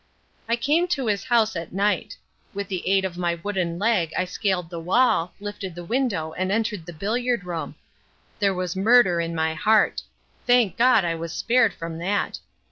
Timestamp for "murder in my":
8.75-9.53